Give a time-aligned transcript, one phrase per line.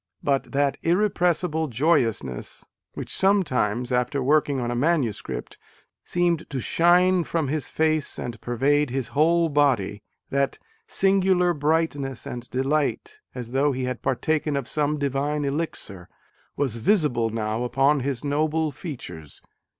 [0.23, 2.65] But that irrepressible joyous ness
[2.95, 5.59] which sometimes, after working on a manuscript,
[6.03, 10.01] seemed to shine from his face and pervade his whole body,
[10.31, 16.09] that "singular bright ness and delight, as though he had partaken of some divine elixir"
[16.57, 19.43] was visible now upon his noble features.